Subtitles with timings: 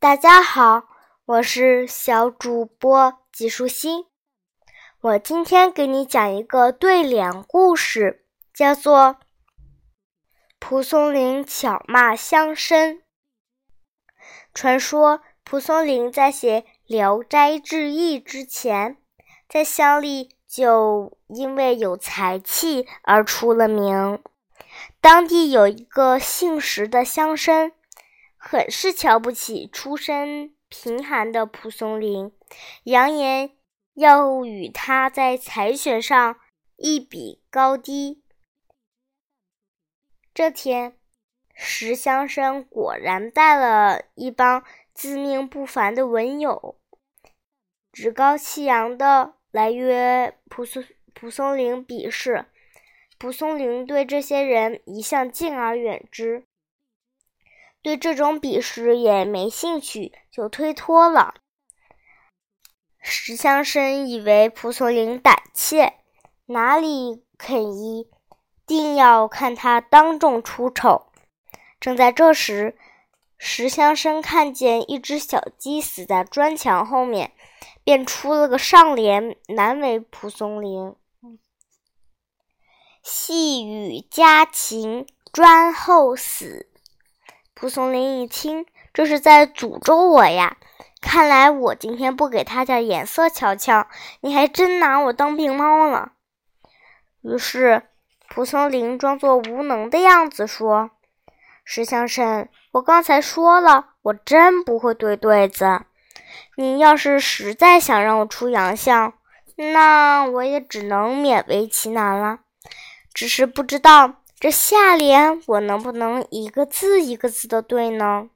[0.00, 0.84] 大家好，
[1.24, 4.06] 我是小主播纪舒心。
[5.00, 8.24] 我今天给你讲一个对联故事，
[8.54, 8.96] 叫做
[10.60, 12.92] 《蒲松龄巧骂乡绅》。
[14.54, 18.98] 传说蒲松龄在写《聊斋志异》之前，
[19.48, 24.22] 在乡里就因为有才气而出了名。
[25.00, 27.72] 当地有一个姓石的乡绅。
[28.38, 32.32] 很是瞧不起出身贫寒的蒲松龄，
[32.84, 33.50] 扬言
[33.94, 36.38] 要与他在才学上
[36.76, 38.22] 一比高低。
[40.32, 40.96] 这天，
[41.52, 44.62] 石乡绅果然带了一帮
[44.94, 46.78] 自命不凡的文友，
[47.92, 52.46] 趾高气扬的来约蒲松蒲松龄比试。
[53.18, 56.44] 蒲松龄对这些人一向敬而远之。
[57.82, 61.34] 对这种比试也没兴趣，就推脱了。
[63.00, 65.94] 石乡绅以为蒲松龄胆怯，
[66.46, 68.10] 哪里肯依，
[68.66, 71.06] 定要看他当众出丑。
[71.80, 72.76] 正在这时，
[73.38, 77.32] 石乡绅看见一只小鸡死在砖墙后面，
[77.84, 80.96] 便出了个上联难为蒲松龄
[83.02, 86.67] ：“细雨家禽砖后死。”
[87.60, 90.58] 蒲松龄一听，这是在诅咒我呀！
[91.00, 93.88] 看来我今天不给他点颜色瞧瞧，
[94.20, 96.12] 你还真拿我当病猫了。
[97.20, 97.82] 于是，
[98.28, 100.92] 蒲松龄装作无能的样子说
[101.66, 105.80] ：“石乡绅，我刚才说了，我真不会对对子。
[106.54, 109.14] 你要是实在想让我出洋相，
[109.56, 112.38] 那我也只能勉为其难了。
[113.12, 118.30] 只是不知道。”这下联我能不能一个字一个字的对呢？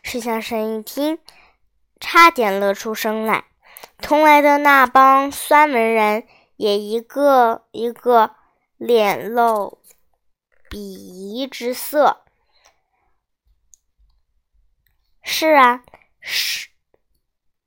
[0.00, 1.18] 石先生一听，
[1.98, 3.46] 差点乐出声来。
[3.98, 6.24] 同来的那帮酸文人
[6.56, 8.36] 也一个一个
[8.76, 9.82] 脸露
[10.70, 12.22] 鄙夷之色。
[15.20, 15.82] 是啊，
[16.20, 16.70] 稍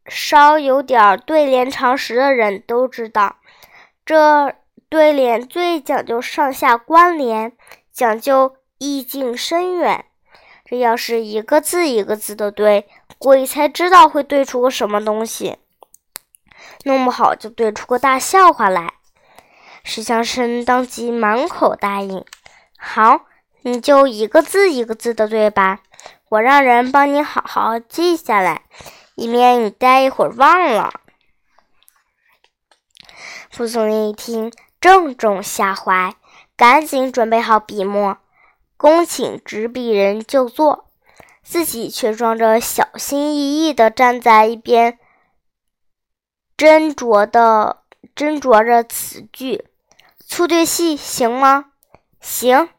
[0.05, 3.35] 稍有点对联常识的人都知道，
[4.05, 4.55] 这。
[4.89, 7.51] 对联最讲究上下关联，
[7.91, 10.05] 讲究意境深远。
[10.65, 12.87] 这要是一个字一个字的对，
[13.17, 15.57] 鬼才知道会对出个什么东西。
[16.83, 18.93] 弄不好就对出个大笑话来。
[19.83, 22.25] 石乡绅当即满口答应
[22.77, 23.21] ：“好，
[23.61, 25.79] 你就一个字一个字的对吧？
[26.29, 28.63] 我让人帮你好好记下来，
[29.15, 30.93] 以免你待一会儿忘了。”
[33.55, 34.51] 蒲松龄一听。
[34.79, 36.15] 正中下怀，
[36.55, 38.17] 赶紧准备好笔墨，
[38.77, 40.89] 恭请执笔人就坐，
[41.43, 44.99] 自己却装着小心翼翼地站在一边，
[46.55, 47.83] 斟酌的
[48.15, 49.65] 斟酌着词句。
[50.25, 51.71] 粗对细行吗？
[52.19, 52.69] 行。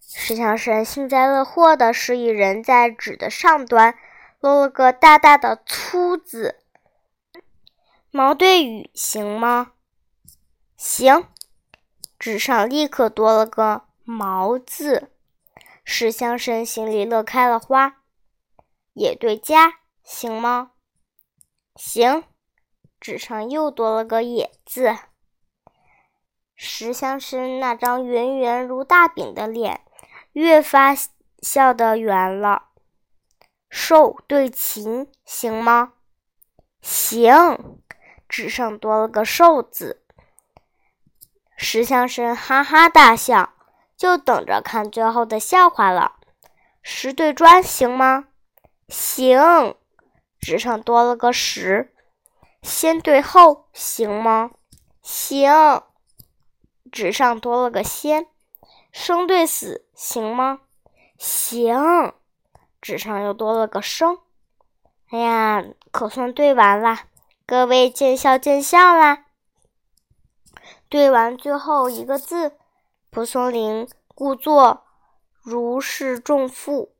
[0.00, 3.94] 石墙神幸灾乐祸的示意人在纸的上端
[4.40, 6.56] 落了个大大的“粗”字。
[8.10, 9.72] 毛对羽行吗？
[10.82, 11.28] 行，
[12.18, 15.12] 纸上立刻多了个“毛”字，
[15.84, 17.98] 石乡绅心里乐开了花。
[18.94, 20.70] 也对家行吗？
[21.76, 22.24] 行，
[22.98, 24.96] 纸上又多了个“也”字。
[26.56, 29.82] 石乡绅那张圆圆如大饼的脸
[30.32, 30.94] 越发
[31.42, 32.70] 笑得圆了。
[33.68, 35.92] 瘦对禽行吗？
[36.80, 37.82] 行，
[38.26, 39.99] 纸上多了个“瘦”字。
[41.62, 43.50] 石乡绅哈哈大笑，
[43.94, 46.14] 就等着看最后的笑话了。
[46.82, 48.28] 石对砖行吗？
[48.88, 49.76] 行，
[50.40, 51.92] 纸上多了个石。
[52.62, 54.52] 先对后行吗？
[55.02, 55.82] 行，
[56.90, 58.26] 纸上多了个先。
[58.90, 60.60] 生对死行吗？
[61.18, 62.14] 行，
[62.80, 64.18] 纸上又多了个生。
[65.10, 65.62] 哎呀，
[65.92, 67.00] 可算对完了，
[67.46, 69.26] 各位见笑见笑啦！
[70.90, 72.52] 对完最后一个字，
[73.10, 74.82] 蒲松龄故作
[75.40, 76.90] 如释重负。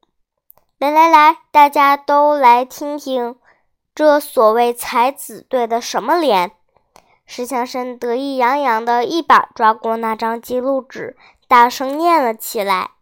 [0.78, 3.36] 来来来，大家都来听听，
[3.92, 6.52] 这所谓才子对的什么联？
[7.26, 11.16] 石墙绅得意洋洋的一把抓过那张记录纸，
[11.48, 12.92] 大声念了起来：“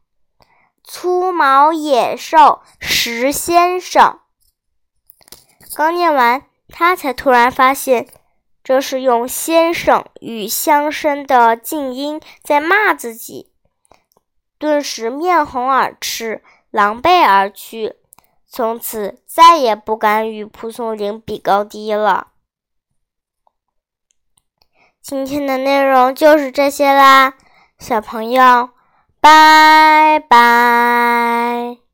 [0.82, 4.20] 粗毛野兽石先生。”
[5.76, 8.08] 刚念完，他才突然发现。
[8.68, 13.50] 这是用先生与乡绅的静音在骂自己，
[14.58, 17.96] 顿时面红耳赤，狼狈而去。
[18.46, 22.32] 从此再也不敢与蒲松龄比高低了。
[25.00, 27.38] 今天的内容就是这些啦，
[27.78, 28.68] 小朋友，
[29.18, 31.87] 拜拜。